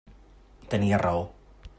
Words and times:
Tenia 0.71 0.97
raó. 1.03 1.23